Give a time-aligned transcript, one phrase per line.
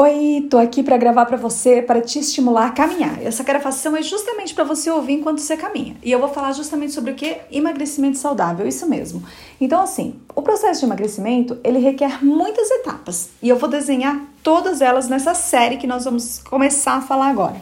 [0.00, 3.20] Oi, tô aqui para gravar para você, para te estimular a caminhar.
[3.20, 5.96] Essa gravação é justamente para você ouvir enquanto você caminha.
[6.04, 9.24] E eu vou falar justamente sobre o que emagrecimento saudável, isso mesmo.
[9.60, 14.80] Então assim, o processo de emagrecimento, ele requer muitas etapas, e eu vou desenhar todas
[14.80, 17.60] elas nessa série que nós vamos começar a falar agora.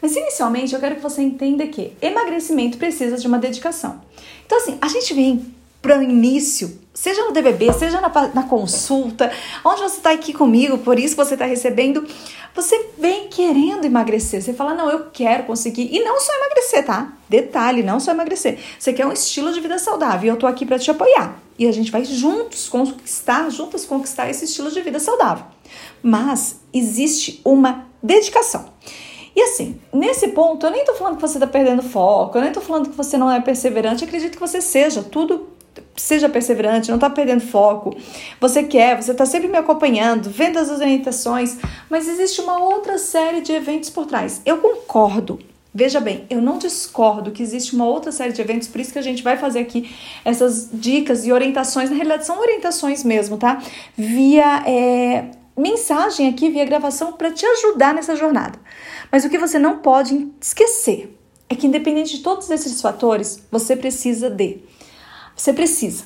[0.00, 4.00] Mas inicialmente eu quero que você entenda que emagrecimento precisa de uma dedicação.
[4.46, 9.30] Então assim, a gente vem para o início, seja no DBB, seja na, na consulta,
[9.64, 12.04] onde você está aqui comigo, por isso você está recebendo,
[12.54, 14.42] você vem querendo emagrecer.
[14.42, 15.88] Você fala, não, eu quero conseguir.
[15.92, 17.12] E não só emagrecer, tá?
[17.28, 18.58] Detalhe, não só emagrecer.
[18.78, 21.38] Você quer um estilo de vida saudável e eu tô aqui para te apoiar.
[21.58, 25.44] E a gente vai juntos conquistar, juntas conquistar esse estilo de vida saudável.
[26.02, 28.70] Mas existe uma dedicação.
[29.34, 32.52] E assim, nesse ponto, eu nem tô falando que você tá perdendo foco, eu nem
[32.52, 35.48] tô falando que você não é perseverante, acredito que você seja, tudo
[35.96, 37.96] seja perseverante, não está perdendo foco.
[38.40, 41.56] Você quer, você está sempre me acompanhando, vendo as orientações,
[41.88, 44.40] mas existe uma outra série de eventos por trás.
[44.44, 45.38] Eu concordo.
[45.74, 48.98] Veja bem, eu não discordo que existe uma outra série de eventos, por isso que
[48.98, 51.90] a gente vai fazer aqui essas dicas e orientações.
[51.90, 53.62] Na realidade, são orientações mesmo, tá?
[53.94, 58.58] Via é, mensagem aqui, via gravação, para te ajudar nessa jornada.
[59.12, 61.14] Mas o que você não pode esquecer
[61.48, 64.60] é que, independente de todos esses fatores, você precisa de
[65.36, 66.04] você precisa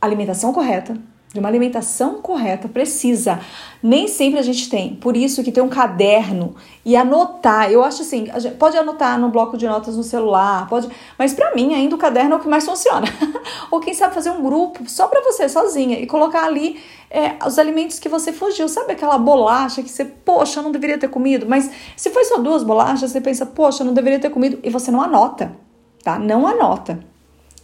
[0.00, 0.96] alimentação correta,
[1.32, 3.38] de uma alimentação correta, precisa.
[3.82, 4.94] Nem sempre a gente tem.
[4.94, 7.70] Por isso que tem um caderno e anotar.
[7.70, 11.74] Eu acho assim, pode anotar no bloco de notas no celular, pode, mas para mim
[11.74, 13.06] ainda o caderno é o que mais funciona.
[13.70, 17.58] Ou quem sabe fazer um grupo só para você sozinha e colocar ali é, os
[17.58, 18.66] alimentos que você fugiu.
[18.66, 22.62] Sabe aquela bolacha que você, poxa, não deveria ter comido, mas se foi só duas
[22.62, 25.54] bolachas, você pensa, poxa, não deveria ter comido e você não anota,
[26.02, 26.18] tá?
[26.18, 27.00] Não anota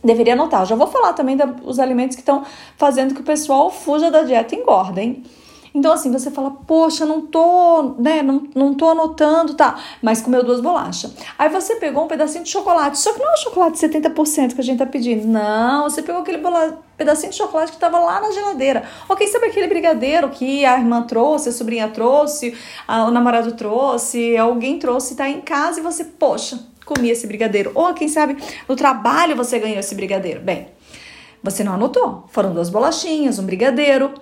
[0.05, 0.67] deveria anotar.
[0.67, 2.45] Já vou falar também dos alimentos que estão
[2.77, 5.23] fazendo que o pessoal fuja da dieta e engorda, hein?
[5.75, 10.45] Então, assim, você fala, poxa, não tô, né, não, não tô anotando, tá, mas comeu
[10.45, 11.13] duas bolachas.
[11.37, 14.61] Aí você pegou um pedacinho de chocolate, só que não é o chocolate 70% que
[14.61, 18.21] a gente tá pedindo, não, você pegou aquele bola, pedacinho de chocolate que tava lá
[18.21, 18.85] na geladeira.
[19.09, 22.57] Ou quem sabe aquele brigadeiro que a irmã trouxe, a sobrinha trouxe,
[22.87, 27.73] a, o namorado trouxe, alguém trouxe, tá em casa e você, poxa, comi esse brigadeiro.
[27.75, 28.37] Ou quem sabe
[28.69, 30.41] no trabalho você ganhou esse brigadeiro.
[30.41, 30.69] Bem,
[31.43, 32.25] você não anotou.
[32.29, 34.15] Foram duas bolachinhas, um brigadeiro.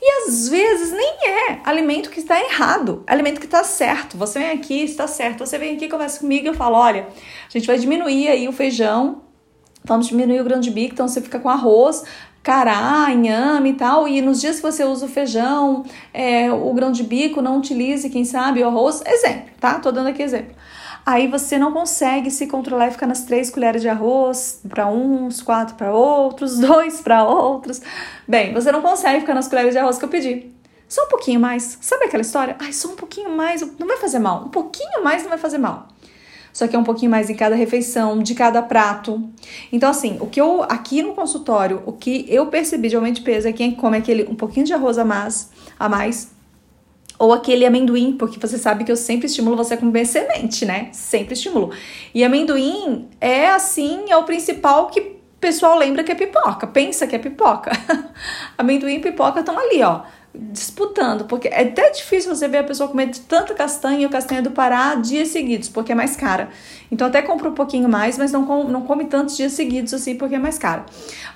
[0.00, 4.16] E às vezes nem é alimento que está errado, alimento que está certo.
[4.16, 5.44] Você vem aqui, está certo.
[5.44, 7.08] Você vem aqui, conversa comigo eu falo: olha,
[7.48, 9.22] a gente vai diminuir aí o feijão,
[9.84, 12.04] vamos diminuir o grão de bico, então você fica com arroz,
[12.44, 14.06] cará, inhame e tal.
[14.06, 15.84] E nos dias que você usa o feijão,
[16.14, 19.02] é, o grão de bico, não utilize, quem sabe, o arroz.
[19.04, 19.80] Exemplo, tá?
[19.80, 20.54] Tô dando aqui exemplo
[21.08, 25.40] aí você não consegue se controlar e ficar nas três colheres de arroz para uns,
[25.40, 27.80] quatro para outros, dois para outros.
[28.26, 30.52] Bem, você não consegue ficar nas colheres de arroz que eu pedi.
[30.86, 31.78] Só um pouquinho mais.
[31.80, 32.56] Sabe aquela história?
[32.58, 34.44] Ai, só um pouquinho mais, não vai fazer mal.
[34.44, 35.88] Um pouquinho mais não vai fazer mal.
[36.52, 39.30] Só que é um pouquinho mais em cada refeição, de cada prato.
[39.72, 43.22] Então, assim, o que eu, aqui no consultório, o que eu percebi de aumento de
[43.22, 46.32] peso é quem come aquele um pouquinho de arroz a mais, a mais
[47.18, 50.88] ou aquele amendoim, porque você sabe que eu sempre estimulo você a comer semente, né?
[50.92, 51.72] Sempre estimulo.
[52.14, 57.06] E amendoim é assim, é o principal que o pessoal lembra que é pipoca, pensa
[57.06, 57.72] que é pipoca.
[58.56, 60.02] amendoim e pipoca estão ali, ó
[60.34, 64.42] disputando, porque é até difícil você ver a pessoa comer tanta castanha e o castanha
[64.42, 66.50] do Pará dias seguidos, porque é mais cara.
[66.90, 70.14] Então até compra um pouquinho mais, mas não, com, não come tantos dias seguidos assim,
[70.14, 70.84] porque é mais caro.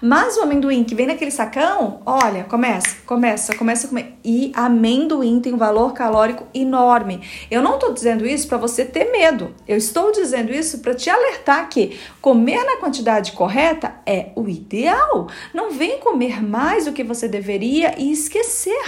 [0.00, 4.14] Mas o amendoim que vem naquele sacão, olha, começa, começa, começa a comer.
[4.24, 7.20] E amendoim tem um valor calórico enorme.
[7.50, 9.54] Eu não estou dizendo isso para você ter medo.
[9.66, 15.28] Eu estou dizendo isso para te alertar que comer na quantidade correta é o ideal.
[15.52, 18.81] Não vem comer mais do que você deveria e esquecer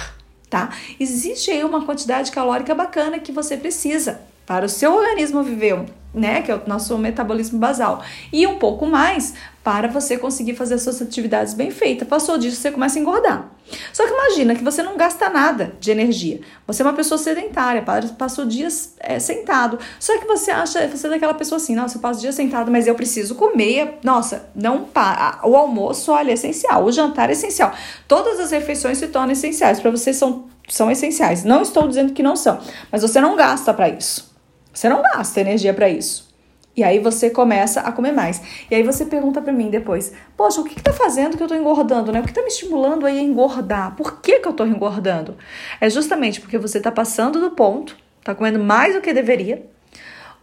[0.55, 0.69] tá?
[1.01, 6.43] Existe aí uma quantidade calórica bacana que você precisa para o seu organismo viver, né,
[6.43, 9.35] que é o nosso metabolismo basal, e um pouco mais
[9.65, 12.07] para você conseguir fazer as suas atividades bem feitas.
[12.07, 13.51] Passou disso, você começa a engordar.
[13.95, 16.43] Só que imagina que você não gasta nada de energia.
[16.67, 17.83] Você é uma pessoa sedentária,
[18.19, 19.79] passou dias é, sentado.
[19.99, 22.87] Só que você acha, você é daquela pessoa assim, nossa, eu passo dias sentado, mas
[22.87, 23.99] eu preciso comer.
[24.05, 25.41] Nossa, não para.
[25.45, 26.85] O almoço, olha, é essencial.
[26.85, 27.73] O jantar é essencial.
[28.07, 29.81] Todas as refeições se tornam essenciais.
[29.81, 31.43] Para você são, são essenciais.
[31.43, 32.61] Não estou dizendo que não são,
[32.93, 34.34] mas você não gasta para isso.
[34.75, 36.35] Você não gasta energia para isso.
[36.77, 38.43] E aí você começa a comer mais.
[38.69, 41.47] E aí você pergunta para mim depois: "Poxa, o que que tá fazendo que eu
[41.47, 42.21] tô engordando, né?
[42.21, 43.95] O que tá me estimulando aí a engordar?
[43.95, 45.37] Por que que eu tô engordando?"
[45.81, 49.65] É justamente porque você tá passando do ponto, tá comendo mais do que deveria,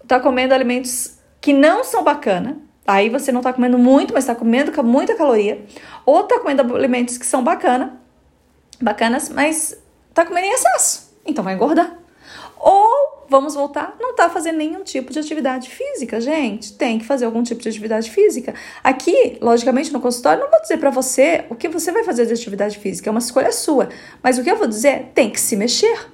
[0.08, 2.58] tá comendo alimentos que não são bacana.
[2.88, 5.64] Aí você não tá comendo muito, mas tá comendo com muita caloria,
[6.06, 8.00] ou tá comendo alimentos que são bacana,
[8.82, 9.78] bacanas, mas
[10.14, 11.12] tá comendo em excesso.
[11.26, 12.01] então vai engordar.
[12.62, 16.74] Ou, vamos voltar, não está fazendo nenhum tipo de atividade física, gente.
[16.74, 18.54] Tem que fazer algum tipo de atividade física.
[18.84, 22.34] Aqui, logicamente, no consultório, não vou dizer para você o que você vai fazer de
[22.34, 23.90] atividade física, é uma escolha sua.
[24.22, 26.08] Mas o que eu vou dizer tem que se mexer.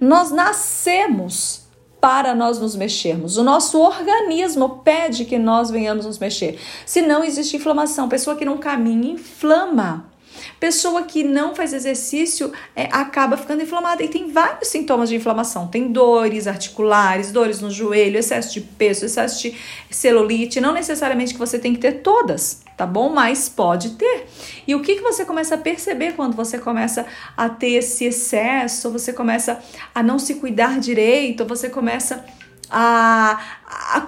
[0.00, 1.62] Nós nascemos
[2.00, 3.36] para nós nos mexermos.
[3.36, 6.58] O nosso organismo pede que nós venhamos nos mexer.
[6.84, 10.11] Se não existe inflamação, pessoa que não caminha inflama.
[10.58, 15.66] Pessoa que não faz exercício é, acaba ficando inflamada e tem vários sintomas de inflamação.
[15.66, 19.54] Tem dores articulares, dores no joelho, excesso de peso, excesso de
[19.90, 20.60] celulite.
[20.60, 23.10] Não necessariamente que você tem que ter todas, tá bom?
[23.10, 24.26] Mas pode ter.
[24.66, 27.06] E o que, que você começa a perceber quando você começa
[27.36, 29.60] a ter esse excesso, você começa
[29.94, 32.24] a não se cuidar direito, você começa
[32.70, 33.38] a,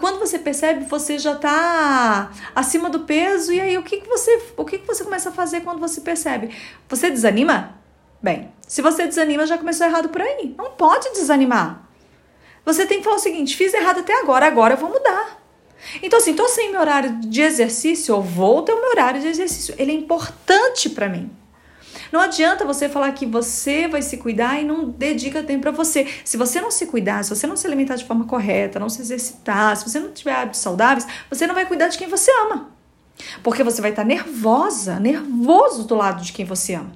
[0.01, 4.43] quando você percebe você já está acima do peso e aí o que, que você
[4.57, 6.55] o que, que você começa a fazer quando você percebe?
[6.89, 7.79] Você desanima?
[8.23, 10.55] Bem se você desanima já começou errado por aí.
[10.57, 11.87] Não pode desanimar.
[12.65, 15.43] Você tem que falar o seguinte fiz errado até agora agora eu vou mudar.
[16.03, 19.29] Então assim tô sem meu horário de exercício eu vou ter o meu horário de
[19.29, 19.75] exercício.
[19.79, 21.31] Ele é importante para mim
[22.13, 26.07] não adianta você falar que você vai se cuidar e não dedica tempo para você.
[26.25, 29.01] Se você não se cuidar, se você não se alimentar de forma correta, não se
[29.01, 32.71] exercitar, se você não tiver hábitos saudáveis, você não vai cuidar de quem você ama.
[33.43, 36.93] Porque você vai estar nervosa, nervoso do lado de quem você ama.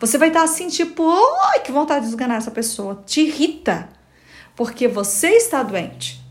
[0.00, 1.04] Você vai estar assim, tipo,
[1.50, 3.02] ai, que vontade de esganar essa pessoa.
[3.06, 3.88] Te irrita.
[4.56, 6.23] Porque você está doente.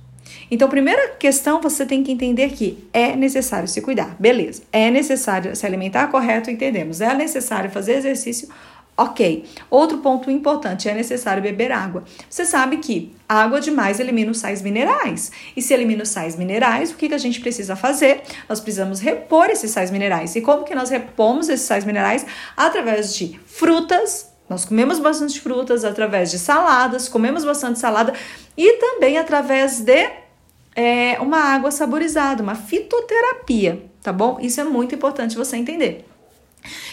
[0.54, 4.62] Então, primeira questão, você tem que entender que é necessário se cuidar, beleza.
[4.72, 7.02] É necessário se alimentar correto, entendemos.
[7.02, 8.48] É necessário fazer exercício,
[8.96, 9.46] ok.
[9.68, 12.04] Outro ponto importante, é necessário beber água.
[12.30, 15.32] Você sabe que água demais elimina os sais minerais.
[15.58, 18.22] E se elimina os sais minerais, o que, que a gente precisa fazer?
[18.48, 20.36] Nós precisamos repor esses sais minerais.
[20.36, 22.28] E como que nós repomos esses sais minerais?
[22.56, 28.14] Através de frutas, nós comemos bastante frutas através de saladas, comemos bastante salada
[28.56, 30.22] e também através de
[30.76, 34.38] é, uma água saborizada, uma fitoterapia, tá bom?
[34.42, 36.06] Isso é muito importante você entender.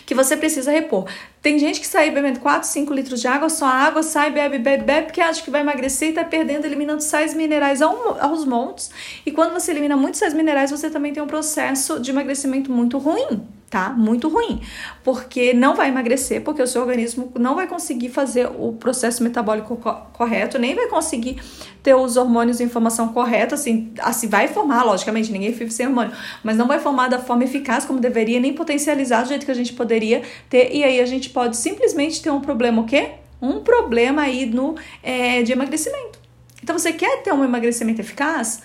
[0.05, 1.09] Que você precisa repor.
[1.41, 4.82] Tem gente que sai bebendo 4, 5 litros de água, só água, sai, bebe, bebe,
[4.82, 8.91] bebe, porque acha que vai emagrecer e tá perdendo, eliminando sais minerais aos montes.
[9.25, 12.99] E quando você elimina muitos sais minerais, você também tem um processo de emagrecimento muito
[12.99, 13.90] ruim tá?
[13.90, 14.61] Muito ruim,
[15.05, 19.76] porque não vai emagrecer, porque o seu organismo não vai conseguir fazer o processo metabólico
[19.76, 21.40] co correto, nem vai conseguir
[21.81, 26.12] ter os hormônios de informação correta, assim, assim vai formar, logicamente, ninguém vive sem hormônio,
[26.43, 29.55] mas não vai formar da forma eficaz como deveria, nem potencializar do jeito que a
[29.55, 33.12] gente poderia ter, e aí a gente pode simplesmente ter um problema o quê?
[33.40, 36.19] Um problema aí no, é, de emagrecimento.
[36.62, 38.62] Então, você quer ter um emagrecimento eficaz?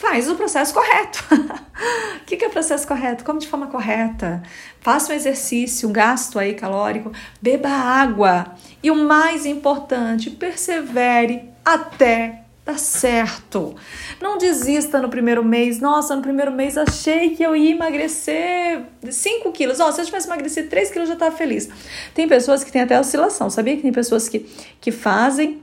[0.00, 1.22] Faz o processo correto.
[2.22, 3.22] o que é o processo correto?
[3.22, 4.42] Come de forma correta.
[4.80, 8.54] Faça um exercício, um gasto aí calórico, beba água.
[8.82, 13.76] E o mais importante, persevere até dar certo.
[14.22, 15.80] Não desista no primeiro mês.
[15.80, 19.76] Nossa, no primeiro mês achei que eu ia emagrecer 5 quilos.
[19.76, 21.68] Se eu tivesse emagrecido 3 quilos, eu já estava feliz.
[22.14, 23.50] Tem pessoas que têm até oscilação.
[23.50, 24.46] Sabia que tem pessoas que,
[24.80, 25.60] que fazem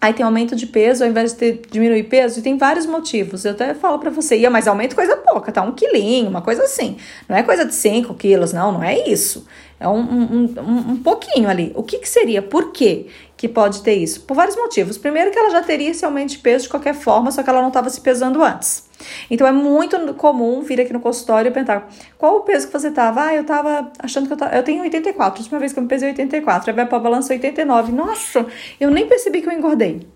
[0.00, 3.44] Aí tem aumento de peso ao invés de ter, diminuir peso, e tem vários motivos.
[3.44, 5.60] Eu até falo para você, ia, mas aumento coisa pouca, tá?
[5.60, 6.96] Um quilinho, uma coisa assim.
[7.28, 9.46] Não é coisa de 5 quilos, não, não é isso.
[9.80, 11.72] É um, um, um, um pouquinho ali.
[11.74, 12.42] O que, que seria?
[12.42, 14.20] Por quê que pode ter isso?
[14.20, 14.98] Por vários motivos.
[14.98, 17.62] Primeiro, que ela já teria esse aumento de peso de qualquer forma, só que ela
[17.62, 18.86] não estava se pesando antes.
[19.30, 21.88] Então é muito comum vir aqui no consultório e perguntar
[22.18, 23.24] qual o peso que você estava.
[23.24, 24.54] Ah, eu estava achando que eu tava.
[24.54, 25.40] Eu tenho 84.
[25.40, 26.70] A última vez que eu me pesei 84.
[26.70, 27.90] Aí vai para a balança 89.
[27.90, 28.44] Nossa,
[28.78, 30.06] eu nem percebi que eu engordei.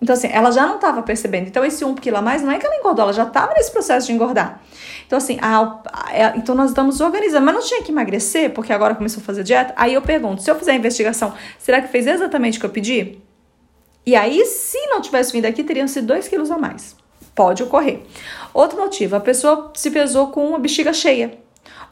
[0.00, 1.48] Então, assim, ela já não estava percebendo.
[1.48, 3.70] Então, esse um quilo a mais não é que ela engordou, ela já estava nesse
[3.72, 4.60] processo de engordar.
[5.06, 7.46] Então, assim, a, a, então nós estamos organizando.
[7.46, 9.72] Mas não tinha que emagrecer, porque agora começou a fazer dieta.
[9.76, 12.70] Aí eu pergunto: se eu fizer a investigação, será que fez exatamente o que eu
[12.70, 13.18] pedi?
[14.04, 16.96] E aí, se não tivesse vindo aqui, teriam sido 2 quilos a mais.
[17.34, 18.02] Pode ocorrer.
[18.52, 21.38] Outro motivo: a pessoa se pesou com uma bexiga cheia.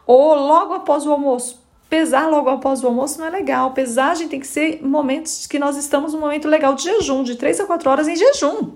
[0.06, 3.70] Ou logo após o almoço pesar logo após o almoço não é legal.
[3.70, 7.60] Pesagem tem que ser momentos que nós estamos num momento legal de jejum, de 3
[7.60, 8.72] a 4 horas em jejum,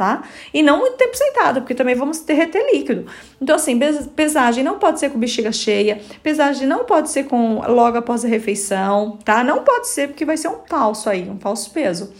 [0.00, 0.22] tá?
[0.54, 3.04] E não muito tempo sentado, porque também vamos derreter líquido.
[3.38, 3.78] Então, assim,
[4.16, 8.28] pesagem não pode ser com bexiga cheia, pesagem não pode ser com logo após a
[8.28, 9.44] refeição, tá?
[9.44, 12.14] Não pode ser, porque vai ser um falso aí, um falso peso.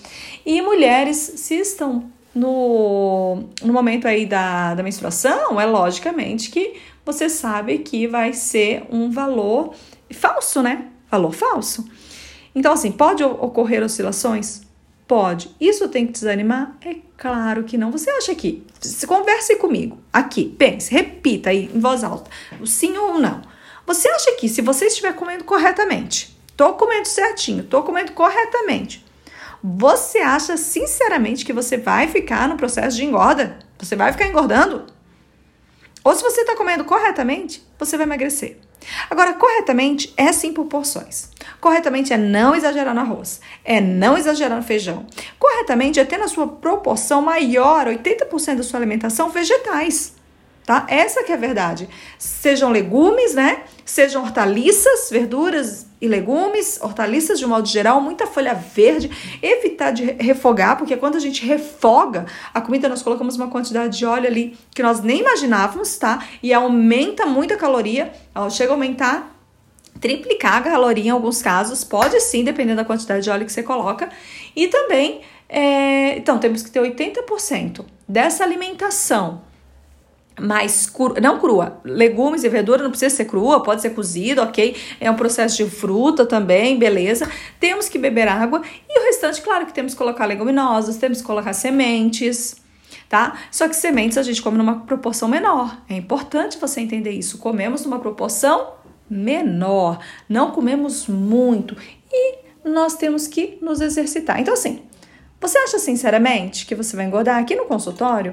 [0.44, 7.30] E mulheres, se estão no, no momento aí da, da menstruação, é logicamente que você
[7.30, 9.72] sabe que vai ser um valor
[10.12, 10.84] falso, né?
[11.10, 11.88] Valor falso.
[12.54, 14.68] Então, assim, pode ocorrer oscilações?
[15.10, 15.50] Pode.
[15.60, 16.76] Isso tem que desanimar?
[16.86, 17.90] É claro que não.
[17.90, 18.64] Você acha que?
[19.08, 19.98] Converse comigo.
[20.12, 22.30] Aqui, pense, repita aí em voz alta.
[22.60, 23.42] O sim ou não.
[23.84, 29.04] Você acha que se você estiver comendo corretamente, tô comendo certinho, tô comendo corretamente,
[29.60, 33.58] Você acha sinceramente que você vai ficar no processo de engorda?
[33.80, 34.86] Você vai ficar engordando?
[36.04, 38.60] Ou se você está comendo corretamente, você vai emagrecer.
[39.10, 41.30] Agora, corretamente é sim por porções.
[41.60, 45.06] Corretamente é não exagerar no arroz, é não exagerar no feijão.
[45.38, 50.14] Corretamente é ter na sua proporção maior, 80% da sua alimentação, vegetais
[50.70, 50.86] tá?
[50.88, 51.88] Essa que é a verdade.
[52.16, 53.64] Sejam legumes, né?
[53.84, 59.10] Sejam hortaliças, verduras e legumes, hortaliças de um modo geral, muita folha verde,
[59.42, 62.24] evitar de refogar, porque quando a gente refoga
[62.54, 66.24] a comida, nós colocamos uma quantidade de óleo ali que nós nem imaginávamos, tá?
[66.40, 68.12] E aumenta muito a caloria,
[68.48, 69.39] chega a aumentar
[70.00, 73.62] triplicar a caloria em alguns casos, pode sim, dependendo da quantidade de óleo que você
[73.62, 74.08] coloca.
[74.56, 79.42] E também, é, então, temos que ter 80% dessa alimentação
[80.40, 80.90] mais
[81.20, 84.74] não crua, legumes e verdura não precisa ser crua, pode ser cozido, ok?
[84.98, 87.30] É um processo de fruta também, beleza?
[87.58, 91.26] Temos que beber água e o restante, claro que temos que colocar leguminosas, temos que
[91.26, 92.56] colocar sementes,
[93.08, 93.38] tá?
[93.50, 95.76] Só que sementes a gente come numa proporção menor.
[95.88, 97.38] É importante você entender isso.
[97.38, 98.79] Comemos numa proporção
[99.10, 99.98] menor,
[100.28, 101.76] não comemos muito
[102.12, 104.40] e nós temos que nos exercitar.
[104.40, 104.82] Então, assim,
[105.40, 108.30] você acha sinceramente que você vai engordar aqui no consultório?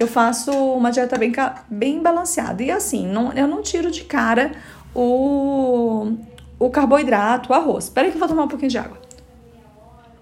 [0.00, 1.30] eu faço uma dieta bem,
[1.68, 2.62] bem balanceada.
[2.62, 4.52] E assim, não, eu não tiro de cara
[4.94, 6.16] o,
[6.58, 7.84] o carboidrato, o arroz.
[7.84, 8.98] Espera que eu vou tomar um pouquinho de água.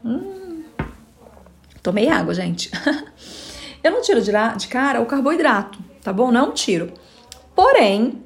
[0.05, 0.65] Hum,
[1.81, 2.73] tomei água, gente.
[3.85, 6.33] eu não tiro de, de cara o carboidrato, tá bom?
[6.33, 6.93] Não tiro.
[7.55, 8.25] Porém,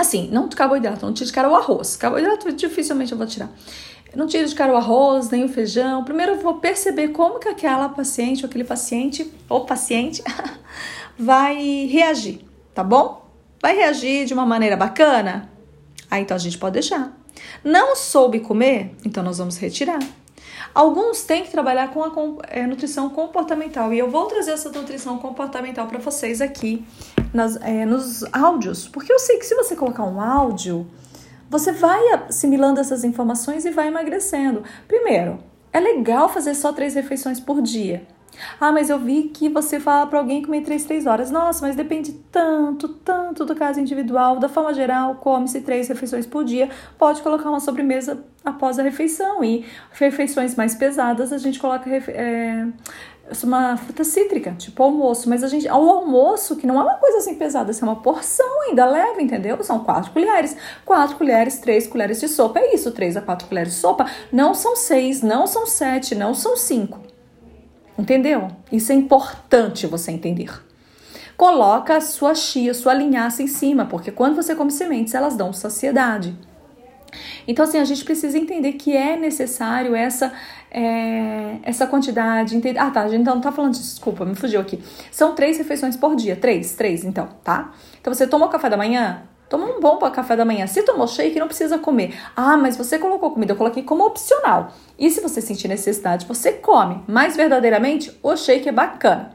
[0.00, 1.96] assim, não carboidrato, não tiro de cara o arroz.
[1.96, 3.50] Carboidrato dificilmente eu vou tirar.
[4.14, 6.04] Não tiro de cara o arroz, nem o feijão.
[6.04, 10.22] Primeiro eu vou perceber como que aquela paciente ou aquele paciente ou paciente
[11.18, 12.40] vai reagir,
[12.72, 13.28] tá bom?
[13.60, 15.50] Vai reagir de uma maneira bacana?
[16.10, 17.12] Aí então a gente pode deixar.
[17.62, 18.94] Não soube comer?
[19.04, 19.98] Então nós vamos retirar.
[20.74, 22.10] Alguns têm que trabalhar com a
[22.48, 26.84] é, nutrição comportamental e eu vou trazer essa nutrição comportamental para vocês aqui
[27.32, 30.86] nas, é, nos áudios, porque eu sei que se você colocar um áudio,
[31.50, 34.62] você vai assimilando essas informações e vai emagrecendo.
[34.86, 35.38] Primeiro,
[35.72, 38.06] é legal fazer só três refeições por dia.
[38.60, 41.30] Ah, mas eu vi que você fala para alguém comer três, três horas.
[41.30, 44.38] Nossa, mas depende tanto, tanto do caso individual.
[44.38, 46.68] Da forma geral, come-se três refeições por dia.
[46.98, 49.42] Pode colocar uma sobremesa após a refeição.
[49.44, 52.66] E refeições mais pesadas, a gente coloca é,
[53.42, 55.28] uma fruta cítrica, tipo almoço.
[55.28, 58.02] Mas a gente, ao almoço, que não é uma coisa assim pesada, assim, é uma
[58.02, 59.62] porção ainda leve, entendeu?
[59.62, 60.56] São quatro colheres.
[60.84, 62.60] Quatro colheres, três colheres de sopa.
[62.60, 64.06] É isso, três a quatro colheres de sopa.
[64.32, 67.00] Não são seis, não são sete, não são cinco.
[67.98, 68.48] Entendeu?
[68.70, 70.50] Isso é importante você entender.
[71.36, 75.52] Coloca a sua chia, sua linhaça em cima, porque quando você come sementes, elas dão
[75.52, 76.34] saciedade.
[77.46, 80.32] Então, assim, a gente precisa entender que é necessário essa
[80.70, 82.60] é, essa quantidade.
[82.76, 83.02] Ah, tá.
[83.02, 84.82] A gente não tá falando de desculpa, me fugiu aqui.
[85.10, 86.36] São três refeições por dia.
[86.36, 87.72] Três, três, então, tá?
[88.00, 89.22] Então, você tomou café da manhã?
[89.48, 90.66] Toma um bom para café da manhã.
[90.66, 92.18] Se tomou shake, não precisa comer.
[92.36, 94.72] Ah, mas você colocou comida, eu coloquei como opcional.
[94.98, 97.02] E se você sentir necessidade, você come.
[97.06, 99.32] Mas verdadeiramente, o shake é bacana.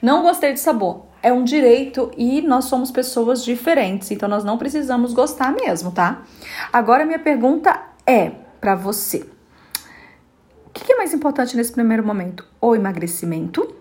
[0.00, 1.06] Não gostei de sabor.
[1.22, 6.22] É um direito e nós somos pessoas diferentes, então nós não precisamos gostar mesmo, tá?
[6.72, 9.26] Agora minha pergunta é para você.
[10.64, 12.46] O que é mais importante nesse primeiro momento?
[12.58, 13.74] O emagrecimento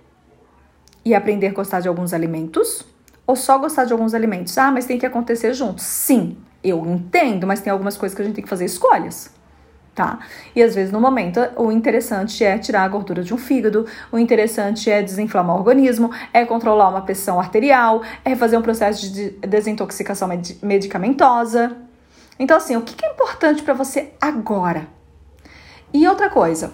[1.05, 2.85] e aprender a gostar de alguns alimentos
[3.29, 4.57] ou só gostar de alguns alimentos?
[4.57, 5.85] Ah, mas tem que acontecer juntos.
[5.85, 9.29] Sim, eu entendo, mas tem algumas coisas que a gente tem que fazer escolhas.
[9.93, 10.17] Tá?
[10.55, 14.17] E às vezes no momento o interessante é tirar a gordura de um fígado, o
[14.17, 19.29] interessante é desinflamar o organismo, é controlar uma pressão arterial, é fazer um processo de
[19.41, 20.27] desintoxicação
[20.63, 21.77] medicamentosa.
[22.39, 24.87] Então, assim, o que é importante para você agora?
[25.93, 26.73] E outra coisa,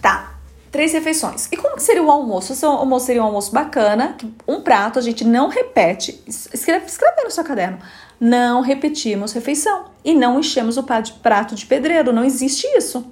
[0.00, 0.35] tá?
[0.76, 1.48] Três refeições.
[1.50, 2.52] E como seria o almoço?
[2.66, 4.14] O almoço seria um almoço bacana,
[4.46, 6.22] um prato, a gente não repete.
[6.26, 7.78] Escreve, escreve no seu caderno.
[8.20, 9.86] Não repetimos refeição.
[10.04, 12.12] E não enchemos o prato de pedreiro.
[12.12, 13.10] Não existe isso.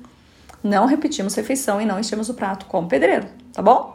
[0.62, 3.93] Não repetimos refeição e não enchemos o prato como pedreiro, tá bom?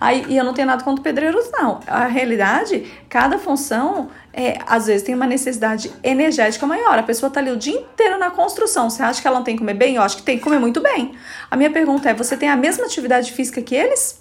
[0.00, 1.80] Aí, e eu não tenho nada contra pedreiros, não.
[1.86, 6.98] A realidade, cada função, é, às vezes, tem uma necessidade energética maior.
[6.98, 8.90] A pessoa tá ali o dia inteiro na construção.
[8.90, 9.96] Você acha que ela não tem que comer bem?
[9.96, 11.14] Eu acho que tem que comer muito bem.
[11.50, 14.20] A minha pergunta é: você tem a mesma atividade física que eles?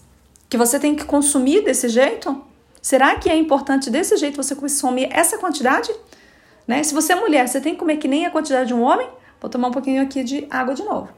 [0.50, 2.44] Que você tem que consumir desse jeito?
[2.82, 5.92] Será que é importante desse jeito você consumir essa quantidade?
[6.68, 6.84] Né?
[6.84, 9.08] Se você é mulher, você tem que comer que nem a quantidade de um homem?
[9.40, 11.10] Vou tomar um pouquinho aqui de água de novo.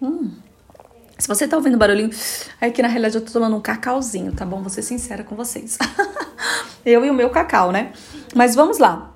[0.00, 0.30] Hum.
[1.18, 2.10] Se você tá ouvindo barulhinho,
[2.60, 4.60] é que na realidade eu tô tomando um cacauzinho, tá bom?
[4.60, 5.78] Vou ser sincera com vocês.
[6.84, 7.92] eu e o meu cacau, né?
[8.34, 9.14] Mas vamos lá.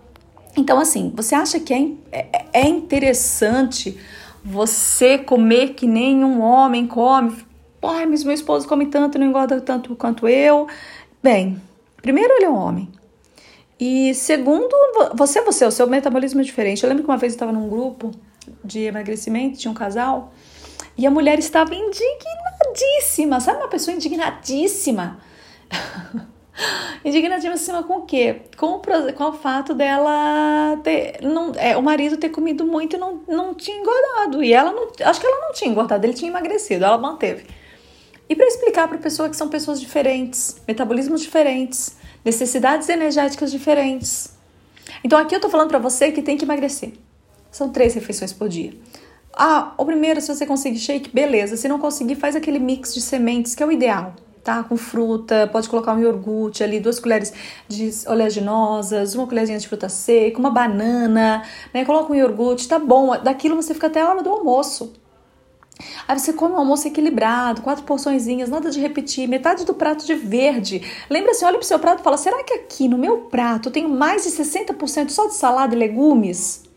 [0.57, 3.99] Então, assim, você acha que é, é, é interessante
[4.45, 7.37] você comer que nem um homem come.
[7.83, 10.67] Ai, mas meu esposo come tanto, não engorda tanto quanto eu.
[11.23, 11.61] Bem,
[12.01, 12.89] primeiro ele é um homem.
[13.79, 14.75] E segundo,
[15.15, 16.83] você você, o seu metabolismo é diferente.
[16.83, 18.11] Eu lembro que uma vez eu estava num grupo
[18.65, 20.33] de emagrecimento, tinha um casal,
[20.99, 23.39] e a mulher estava indignadíssima.
[23.39, 25.21] Sabe uma pessoa indignadíssima?
[27.05, 28.43] Indignadíssima com o quê?
[28.57, 28.83] Com o,
[29.15, 31.21] com o fato dela ter.
[31.23, 34.43] Não, é, o marido ter comido muito e não, não tinha engordado.
[34.43, 34.89] E ela não.
[35.05, 37.47] Acho que ela não tinha engordado, ele tinha emagrecido, ela manteve.
[38.29, 44.37] E para explicar para pessoa que são pessoas diferentes, metabolismos diferentes, necessidades energéticas diferentes.
[45.05, 46.95] Então aqui eu tô falando para você que tem que emagrecer.
[47.53, 48.73] São três refeições por dia.
[49.41, 51.57] Ah, o primeiro, se você conseguir shake, beleza.
[51.57, 54.15] Se não conseguir, faz aquele mix de sementes, que é o ideal
[54.49, 54.63] tá?
[54.63, 57.35] Com fruta, pode colocar um iogurte ali, duas colheres
[57.69, 61.43] de oleaginosas, uma colherzinha de fruta seca, uma banana,
[61.75, 61.85] né?
[61.85, 63.11] Coloca um iogurte, tá bom.
[63.23, 64.95] Daquilo você fica até a hora do almoço.
[66.09, 70.15] Aí você come um almoço equilibrado, quatro porçõezinhas, nada de repetir, metade do prato de
[70.15, 70.81] verde.
[71.11, 73.91] Lembra assim, olha pro seu prato e fala: será que aqui no meu prato tenho
[73.91, 76.68] mais de 60% só de salada e legumes?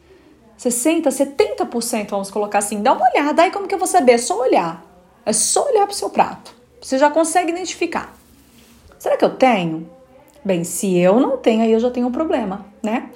[0.61, 2.83] 60, 70%, vamos colocar assim.
[2.83, 4.11] Dá uma olhada, aí como que eu vou saber?
[4.11, 4.85] É só olhar.
[5.25, 6.53] É só olhar pro seu prato.
[6.79, 8.15] Você já consegue identificar.
[8.99, 9.89] Será que eu tenho?
[10.45, 13.09] Bem, se eu não tenho, aí eu já tenho um problema, né?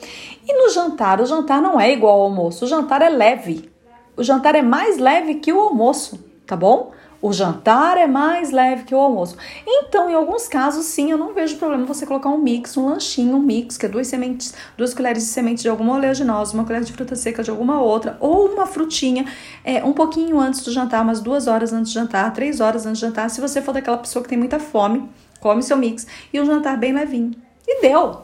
[0.43, 3.69] E no jantar, o jantar não é igual ao almoço, o jantar é leve.
[4.17, 6.93] O jantar é mais leve que o almoço, tá bom?
[7.25, 9.35] O jantar é mais leve que o almoço.
[9.65, 13.37] Então, em alguns casos, sim, eu não vejo problema você colocar um mix, um lanchinho,
[13.37, 16.83] um mix, que é duas sementes, duas colheres de semente de alguma oleaginosa, uma colher
[16.83, 19.25] de fruta seca de alguma outra, ou uma frutinha,
[19.63, 23.01] é, um pouquinho antes do jantar, umas duas horas antes do jantar, três horas antes
[23.01, 23.27] do jantar.
[23.31, 26.77] Se você for daquela pessoa que tem muita fome, come seu mix e um jantar
[26.77, 27.31] bem levinho.
[27.67, 28.21] E deu!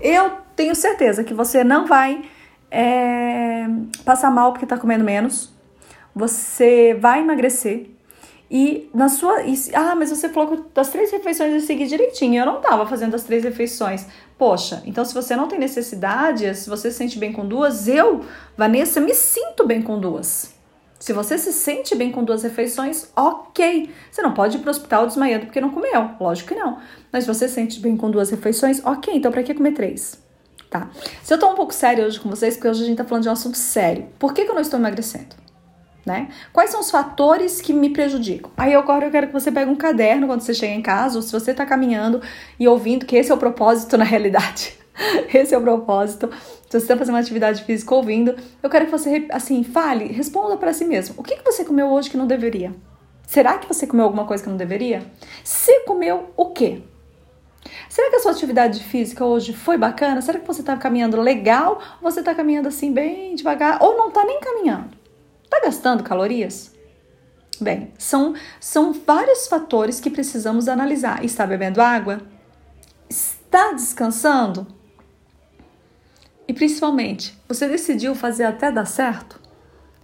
[0.00, 2.24] Eu tenho certeza que você não vai
[2.70, 3.66] é,
[4.06, 5.54] passar mal porque tá comendo menos.
[6.14, 7.94] Você vai emagrecer
[8.50, 9.42] e na sua.
[9.42, 12.40] E, ah, mas você falou que das três refeições eu segui direitinho.
[12.40, 14.06] Eu não estava fazendo as três refeições.
[14.38, 18.24] Poxa, então se você não tem necessidade, se você se sente bem com duas, eu,
[18.56, 20.54] Vanessa, me sinto bem com duas.
[20.98, 23.90] Se você se sente bem com duas refeições, ok.
[24.10, 26.10] Você não pode ir para o hospital desmaiando porque não comeu.
[26.20, 26.78] Lógico que não.
[27.12, 29.14] Mas se você se sente bem com duas refeições, ok.
[29.14, 30.24] Então para que comer três?
[30.70, 30.90] Tá.
[31.22, 33.22] Se eu tô um pouco sério hoje com vocês, porque hoje a gente tá falando
[33.24, 34.06] de um assunto sério.
[34.18, 35.45] Por que, que eu não estou emagrecendo?
[36.06, 36.28] Né?
[36.52, 38.48] Quais são os fatores que me prejudicam?
[38.56, 41.22] Aí agora eu quero que você pegue um caderno quando você chega em casa, ou
[41.22, 42.22] se você está caminhando
[42.60, 44.78] e ouvindo, que esse é o propósito na realidade.
[45.34, 46.30] esse é o propósito.
[46.70, 50.56] Se você está fazendo uma atividade física ouvindo, eu quero que você, assim, fale, responda
[50.56, 51.16] para si mesmo.
[51.18, 52.72] O que, que você comeu hoje que não deveria?
[53.26, 55.02] Será que você comeu alguma coisa que não deveria?
[55.42, 56.82] Se comeu, o quê?
[57.88, 60.22] Será que a sua atividade física hoje foi bacana?
[60.22, 61.80] Será que você está caminhando legal?
[62.00, 63.82] Ou você está caminhando assim bem devagar?
[63.82, 64.95] Ou não está nem caminhando?
[65.56, 66.70] Está gastando calorias?
[67.58, 71.24] Bem, são, são vários fatores que precisamos analisar.
[71.24, 72.20] Está bebendo água?
[73.08, 74.66] Está descansando?
[76.46, 79.40] E principalmente, você decidiu fazer até dar certo?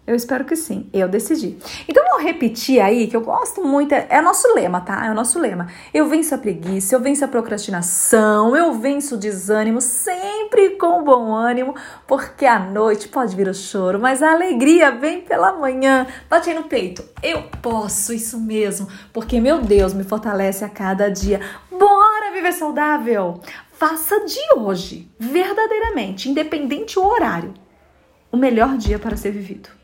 [0.04, 0.90] Eu espero que sim.
[0.92, 1.56] Eu decidi.
[1.88, 3.92] Então vou repetir aí que eu gosto muito.
[3.92, 5.06] É, é nosso lema, tá?
[5.06, 5.68] É o nosso lema.
[5.94, 11.32] Eu venço a preguiça, eu venço a procrastinação, eu venço o desânimo, sempre com bom
[11.32, 16.04] ânimo, porque à noite pode vir o choro, mas a alegria vem pela manhã.
[16.28, 17.04] Bate aí no peito.
[17.22, 21.40] Eu posso, isso mesmo, porque meu Deus me fortalece a cada dia.
[21.70, 23.40] Bora viver saudável!
[23.70, 27.54] Faça de hoje, verdadeiramente, independente o horário,
[28.30, 29.81] o melhor dia para ser vivido.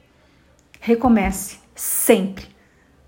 [0.80, 2.46] Recomece sempre,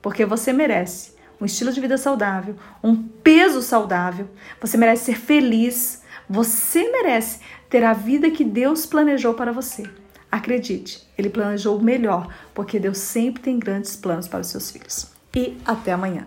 [0.03, 4.29] porque você merece um estilo de vida saudável, um peso saudável,
[4.61, 9.85] você merece ser feliz, você merece ter a vida que Deus planejou para você.
[10.31, 15.11] Acredite, Ele planejou o melhor, porque Deus sempre tem grandes planos para os seus filhos.
[15.35, 16.27] E até amanhã.